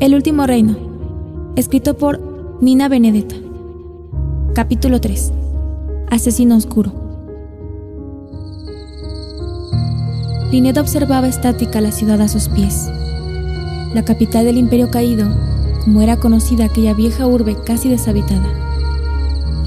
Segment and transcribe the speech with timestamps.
[0.00, 0.76] El último reino.
[1.56, 2.20] Escrito por
[2.60, 3.34] Nina Benedetta.
[4.54, 5.32] Capítulo 3.
[6.08, 6.92] Asesino oscuro.
[10.52, 12.88] Linet observaba estática la ciudad a sus pies.
[13.92, 15.26] La capital del imperio caído,
[15.84, 18.48] como era conocida aquella vieja urbe casi deshabitada.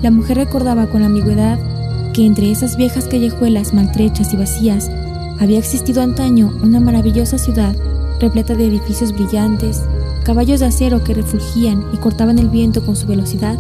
[0.01, 1.59] La mujer recordaba con ambigüedad
[2.13, 4.89] que entre esas viejas callejuelas maltrechas y vacías
[5.41, 7.75] había existido antaño una maravillosa ciudad
[8.21, 9.83] repleta de edificios brillantes,
[10.31, 13.59] caballos de acero que refulgían y cortaban el viento con su velocidad,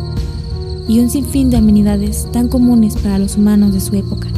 [0.87, 4.29] y un sinfín de amenidades tan comunes para los humanos de su época.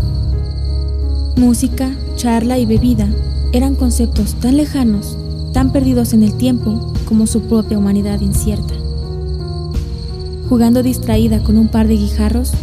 [1.36, 3.08] Música, charla y bebida
[3.52, 5.16] eran conceptos tan lejanos,
[5.54, 8.74] tan perdidos en el tiempo como su propia humanidad incierta.
[10.50, 12.54] Jugando distraída con un par de guijarros,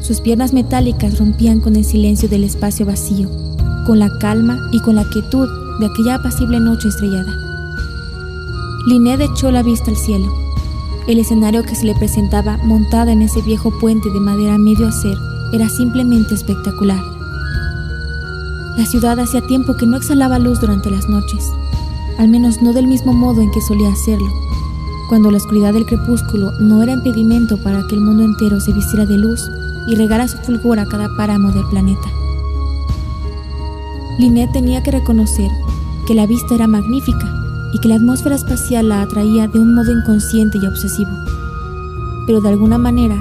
[0.00, 3.28] sus piernas metálicas rompían con el silencio del espacio vacío,
[3.86, 5.46] con la calma y con la quietud
[5.78, 7.49] de aquella apacible noche estrellada.
[8.86, 10.32] Linet echó la vista al cielo.
[11.06, 15.18] El escenario que se le presentaba montada en ese viejo puente de madera medio hacer
[15.52, 17.02] era simplemente espectacular.
[18.78, 21.50] La ciudad hacía tiempo que no exhalaba luz durante las noches,
[22.18, 24.32] al menos no del mismo modo en que solía hacerlo,
[25.10, 29.04] cuando la oscuridad del crepúsculo no era impedimento para que el mundo entero se vistiera
[29.04, 29.50] de luz
[29.88, 32.08] y regara su fulgor a cada páramo del planeta.
[34.18, 35.50] Linet tenía que reconocer
[36.06, 37.39] que la vista era magnífica
[37.72, 41.10] y que la atmósfera espacial la atraía de un modo inconsciente y obsesivo.
[42.26, 43.16] Pero de alguna manera,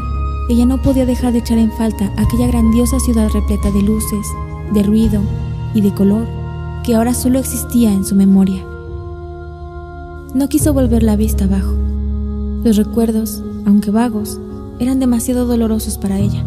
[0.50, 4.25] ella no podía dejar de echar en falta aquella grandiosa ciudad repleta de luces,
[4.73, 5.22] de ruido
[5.73, 6.27] y de color
[6.83, 8.64] que ahora solo existía en su memoria.
[10.33, 11.73] No quiso volver la vista abajo.
[12.64, 14.39] Los recuerdos, aunque vagos,
[14.80, 16.44] eran demasiado dolorosos para ella.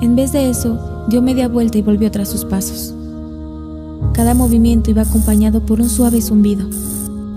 [0.00, 2.93] En vez de eso, dio media vuelta y volvió tras sus pasos.
[4.14, 6.68] Cada movimiento iba acompañado por un suave zumbido,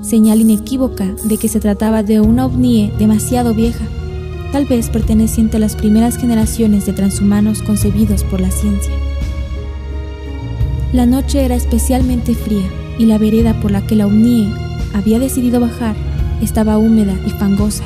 [0.04, 3.84] señal inequívoca de que se trataba de una ovnie demasiado vieja,
[4.52, 8.94] tal vez perteneciente a las primeras generaciones de transhumanos concebidos por la ciencia.
[10.94, 14.54] La noche era especialmente fría y la vereda por la que la ovnie
[14.94, 15.96] había decidido bajar
[16.44, 17.86] estaba húmeda y fangosa.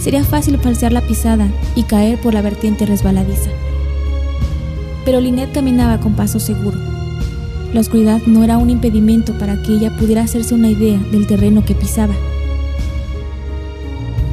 [0.00, 1.46] Sería fácil falsear la pisada
[1.76, 3.50] y caer por la vertiente resbaladiza.
[5.04, 6.91] Pero Linet caminaba con paso seguro
[7.72, 11.64] la oscuridad no era un impedimento para que ella pudiera hacerse una idea del terreno
[11.64, 12.14] que pisaba.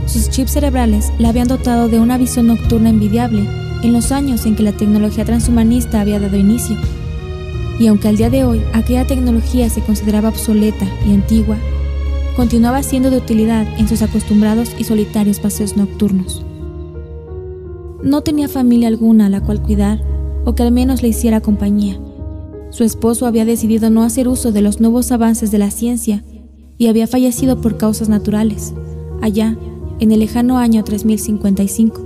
[0.05, 3.47] Sus chips cerebrales la habían dotado de una visión nocturna envidiable
[3.83, 6.75] en los años en que la tecnología transhumanista había dado inicio.
[7.79, 11.57] Y aunque al día de hoy aquella tecnología se consideraba obsoleta y antigua,
[12.35, 16.43] continuaba siendo de utilidad en sus acostumbrados y solitarios paseos nocturnos.
[18.03, 20.01] No tenía familia alguna a la cual cuidar
[20.43, 21.99] o que al menos le hiciera compañía.
[22.69, 26.23] Su esposo había decidido no hacer uso de los nuevos avances de la ciencia
[26.77, 28.73] y había fallecido por causas naturales,
[29.21, 29.57] allá,
[29.99, 32.01] en el lejano año 3055,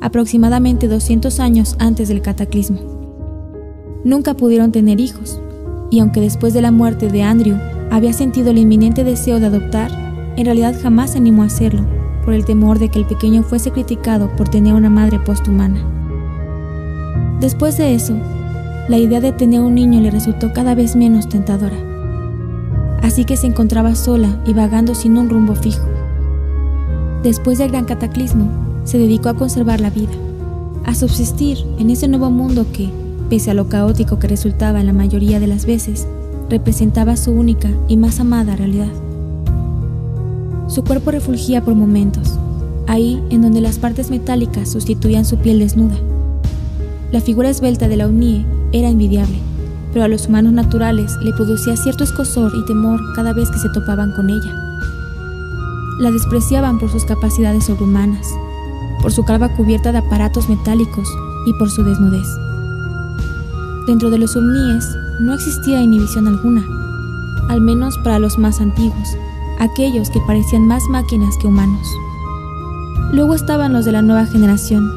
[0.00, 2.78] aproximadamente 200 años antes del cataclismo.
[4.04, 5.40] Nunca pudieron tener hijos,
[5.90, 7.56] y aunque después de la muerte de Andrew
[7.90, 9.90] había sentido el inminente deseo de adoptar,
[10.36, 11.84] en realidad jamás se animó a hacerlo,
[12.24, 15.84] por el temor de que el pequeño fuese criticado por tener una madre posthumana.
[17.40, 18.14] Después de eso,
[18.88, 21.76] la idea de tener un niño le resultó cada vez menos tentadora.
[23.02, 25.86] Así que se encontraba sola y vagando sin un rumbo fijo.
[27.22, 28.50] Después del gran cataclismo,
[28.84, 30.12] se dedicó a conservar la vida,
[30.84, 32.90] a subsistir en ese nuevo mundo que,
[33.30, 36.06] pese a lo caótico que resultaba en la mayoría de las veces,
[36.50, 38.92] representaba su única y más amada realidad.
[40.68, 42.38] Su cuerpo refulgía por momentos,
[42.86, 45.96] ahí en donde las partes metálicas sustituían su piel desnuda.
[47.12, 49.38] La figura esbelta de la Unie era envidiable,
[49.92, 53.68] pero a los humanos naturales le producía cierto escosor y temor cada vez que se
[53.68, 54.52] topaban con ella.
[56.00, 58.26] La despreciaban por sus capacidades sobrehumanas,
[59.00, 61.08] por su calva cubierta de aparatos metálicos
[61.46, 62.26] y por su desnudez.
[63.86, 64.84] Dentro de los omníes
[65.20, 66.66] no existía inhibición alguna,
[67.48, 69.16] al menos para los más antiguos,
[69.60, 71.86] aquellos que parecían más máquinas que humanos.
[73.12, 74.90] Luego estaban los de la nueva generación,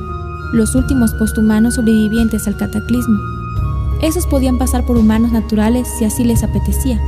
[0.52, 3.37] los últimos posthumanos sobrevivientes al cataclismo,
[4.02, 7.02] esos podían pasar por humanos naturales si así les apetecía,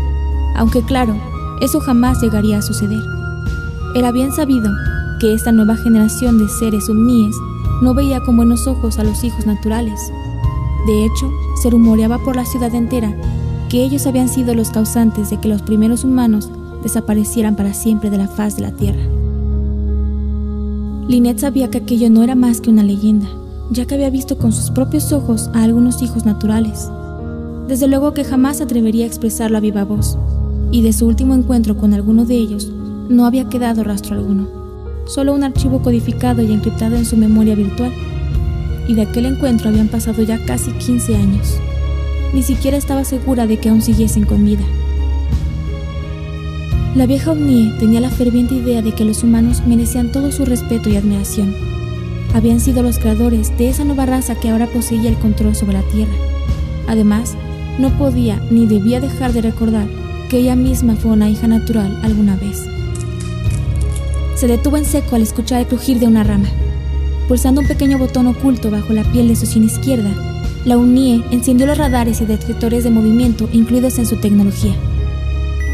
[0.56, 1.16] aunque claro,
[1.62, 3.04] eso jamás llegaría a suceder.
[3.96, 4.70] Era bien sabido
[5.20, 7.36] que esta nueva generación de seres omníes
[7.82, 10.12] no veía con buenos ojos a los hijos naturales.
[10.88, 11.32] De hecho,
[11.62, 13.16] se rumoreaba por la ciudad entera
[13.70, 16.50] que ellos habían sido los causantes de que los primeros humanos
[16.82, 19.02] desaparecieran para siempre de la faz de la Tierra.
[21.08, 23.28] Linet sabía que aquello no era más que una leyenda,
[23.72, 26.90] ya que había visto con sus propios ojos a algunos hijos naturales.
[27.68, 30.18] Desde luego que jamás atrevería a expresarlo a viva voz,
[30.72, 32.72] y de su último encuentro con alguno de ellos,
[33.10, 34.48] no había quedado rastro alguno,
[35.06, 37.92] solo un archivo codificado y encriptado en su memoria virtual.
[38.88, 41.60] Y de aquel encuentro habían pasado ya casi 15 años.
[42.34, 44.64] Ni siquiera estaba segura de que aún siguiesen con vida.
[46.96, 50.90] La vieja Omnie tenía la ferviente idea de que los humanos merecían todo su respeto
[50.90, 51.54] y admiración.
[52.34, 55.82] Habían sido los creadores de esa nueva raza que ahora poseía el control sobre la
[55.84, 56.14] Tierra.
[56.88, 57.36] Además,
[57.80, 59.88] no podía ni debía dejar de recordar
[60.30, 62.66] que ella misma fue una hija natural alguna vez.
[64.36, 66.48] Se detuvo en seco al escuchar el crujir de una rama.
[67.28, 70.12] Pulsando un pequeño botón oculto bajo la piel de su sien izquierda,
[70.66, 74.76] la UNIE encendió los radares y detectores de movimiento incluidos en su tecnología.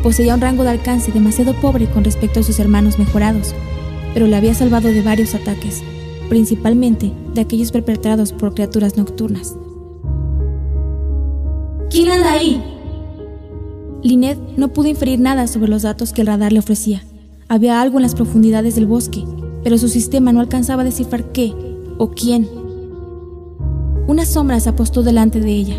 [0.03, 3.55] Poseía un rango de alcance demasiado pobre con respecto a sus hermanos mejorados,
[4.13, 5.83] pero le había salvado de varios ataques,
[6.29, 9.55] principalmente de aquellos perpetrados por criaturas nocturnas.
[11.89, 12.63] ¿Quién anda ahí?
[14.03, 17.03] Linet no pudo inferir nada sobre los datos que el radar le ofrecía.
[17.47, 19.23] Había algo en las profundidades del bosque,
[19.63, 21.53] pero su sistema no alcanzaba a descifrar qué
[21.97, 22.47] o quién.
[24.07, 25.75] Una sombra se apostó delante de ella.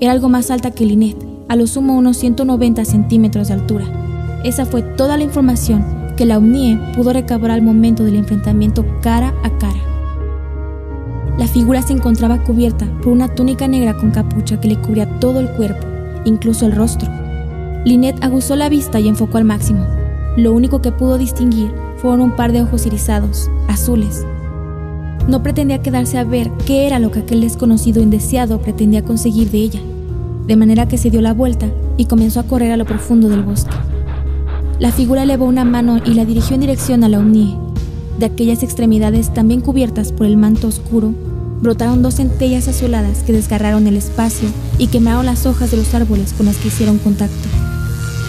[0.00, 1.16] Era algo más alta que Linet,
[1.48, 4.40] a lo sumo unos 190 centímetros de altura.
[4.44, 9.34] Esa fue toda la información que la Omnie pudo recabar al momento del enfrentamiento cara
[9.42, 9.80] a cara.
[11.38, 15.40] La figura se encontraba cubierta por una túnica negra con capucha que le cubría todo
[15.40, 15.86] el cuerpo,
[16.24, 17.10] incluso el rostro.
[17.84, 19.84] Linet aguzó la vista y enfocó al máximo.
[20.36, 24.24] Lo único que pudo distinguir fueron un par de ojos irisados, azules.
[25.28, 29.58] No pretendía quedarse a ver qué era lo que aquel desconocido indeseado pretendía conseguir de
[29.58, 29.80] ella,
[30.46, 31.66] de manera que se dio la vuelta
[31.96, 33.74] y comenzó a correr a lo profundo del bosque.
[34.80, 37.56] La figura elevó una mano y la dirigió en dirección a la Omnie.
[38.18, 41.14] De aquellas extremidades también cubiertas por el manto oscuro,
[41.60, 44.48] brotaron dos centellas azuladas que desgarraron el espacio
[44.78, 47.48] y quemaron las hojas de los árboles con las que hicieron contacto.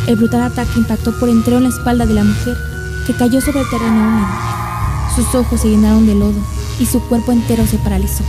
[0.07, 2.55] El brutal ataque impactó por entero en la espalda de la mujer,
[3.07, 4.27] que cayó sobre el terreno húmedo.
[5.15, 6.39] Sus ojos se llenaron de lodo
[6.79, 8.23] y su cuerpo entero se paralizó.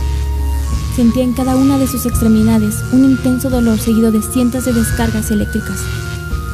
[0.95, 5.29] Sentía en cada una de sus extremidades un intenso dolor seguido de cientos de descargas
[5.29, 5.77] eléctricas.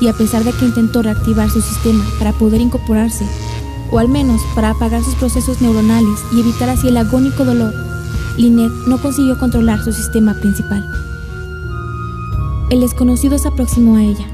[0.03, 3.25] Y a pesar de que intentó reactivar su sistema para poder incorporarse,
[3.89, 7.73] o al menos para apagar sus procesos neuronales y evitar así el agónico dolor,
[8.35, 10.85] Lynette no consiguió controlar su sistema principal.
[12.69, 14.27] El desconocido se aproximó a ella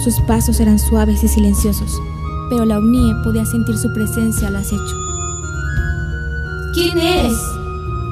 [0.00, 2.00] sus pasos eran suaves y silenciosos,
[2.48, 4.96] pero la Omnie podía sentir su presencia al acecho.
[6.72, 7.36] ¿Quién eres?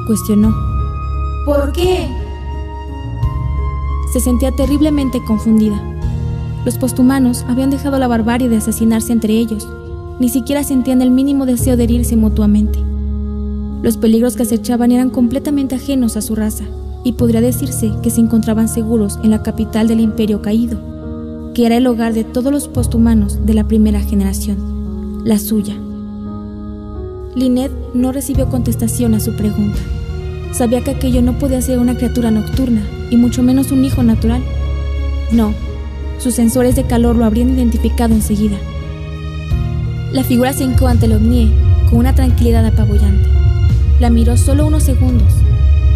[0.07, 0.55] cuestionó.
[1.47, 2.07] ¿Por qué?
[4.13, 5.81] Se sentía terriblemente confundida.
[6.69, 9.67] Los posthumanos habían dejado la barbarie de asesinarse entre ellos.
[10.21, 12.79] Ni siquiera sentían el mínimo deseo de herirse mutuamente.
[13.83, 16.65] Los peligros que acechaban eran completamente ajenos a su raza,
[17.05, 20.79] y podría decirse que se encontraban seguros en la capital del imperio caído
[21.55, 25.75] que era el hogar de todos los posthumanos de la primera generación, la suya.
[27.35, 29.79] Lynette no recibió contestación a su pregunta.
[30.53, 34.43] Sabía que aquello no podía ser una criatura nocturna, y mucho menos un hijo natural.
[35.33, 35.55] No,
[36.19, 38.57] sus sensores de calor lo habrían identificado enseguida.
[40.13, 41.53] La figura se hincó ante el ovnie
[41.89, 43.29] con una tranquilidad apabullante.
[44.01, 45.33] La miró solo unos segundos,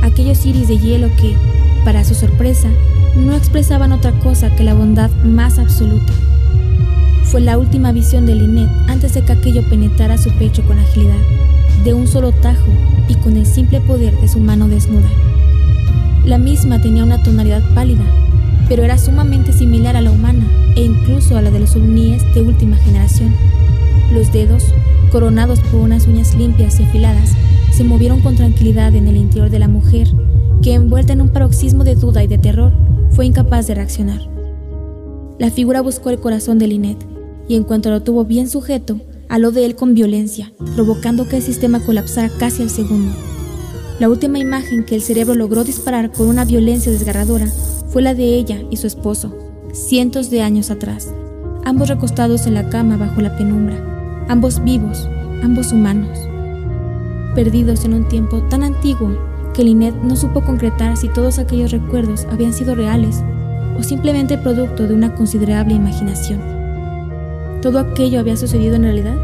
[0.02, 1.34] aquellos iris de hielo que,
[1.84, 2.68] para su sorpresa,
[3.16, 6.12] no expresaban otra cosa que la bondad más absoluta.
[7.24, 11.20] Fue la última visión de Lynette antes de que aquello penetrara su pecho con agilidad,
[11.84, 12.72] de un solo tajo
[13.08, 15.08] y con el simple poder de su mano desnuda.
[16.24, 18.04] La misma tenía una tonalidad pálida,
[18.68, 22.42] pero era sumamente similar a la humana e incluso a la de los ovníes de
[22.42, 23.34] última generación.
[24.12, 24.64] Los dedos,
[25.10, 27.30] coronados por unas uñas limpias y afiladas,
[27.72, 30.08] se movieron con tranquilidad en el interior de la mujer,
[30.62, 32.72] que envuelta en un paroxismo de duda y de terror,
[33.10, 34.20] fue incapaz de reaccionar.
[35.38, 37.06] La figura buscó el corazón de Lynette
[37.48, 41.42] y en cuanto lo tuvo bien sujeto, aló de él con violencia, provocando que el
[41.42, 43.12] sistema colapsara casi al segundo.
[43.98, 47.46] La última imagen que el cerebro logró disparar con una violencia desgarradora
[47.92, 49.36] fue la de ella y su esposo,
[49.74, 51.12] cientos de años atrás,
[51.62, 55.06] ambos recostados en la cama bajo la penumbra, ambos vivos,
[55.42, 56.18] ambos humanos,
[57.34, 59.10] perdidos en un tiempo tan antiguo
[59.52, 63.22] que Lynette no supo concretar si todos aquellos recuerdos habían sido reales
[63.78, 66.40] o simplemente producto de una considerable imaginación.
[67.60, 69.16] ¿Todo aquello había sucedido en realidad?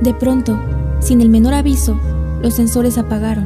[0.00, 0.58] De pronto,
[0.98, 1.96] sin el menor aviso,
[2.42, 3.44] los sensores apagaron,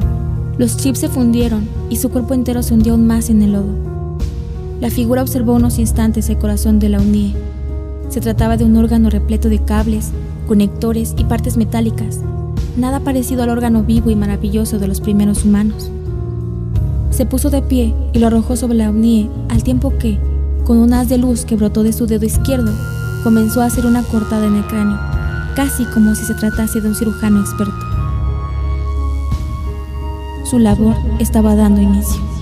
[0.57, 3.73] los chips se fundieron y su cuerpo entero se hundió aún más en el lodo.
[4.79, 7.33] La figura observó unos instantes el corazón de la UNIE.
[8.09, 10.11] Se trataba de un órgano repleto de cables,
[10.47, 12.19] conectores y partes metálicas
[12.77, 15.89] nada parecido al órgano vivo y maravilloso de los primeros humanos.
[17.09, 20.19] Se puso de pie y lo arrojó sobre la Omnie al tiempo que,
[20.65, 22.73] con un haz de luz que brotó de su dedo izquierdo,
[23.23, 24.99] comenzó a hacer una cortada en el cráneo,
[25.55, 27.94] casi como si se tratase de un cirujano experto.
[30.45, 32.34] Su labor estaba dando inicio.